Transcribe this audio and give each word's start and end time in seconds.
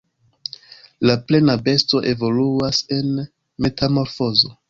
La 1.09 1.15
plena 1.31 1.57
besto 1.67 2.01
evoluas 2.13 2.81
en 2.97 3.11
metamorfozo. 3.67 4.55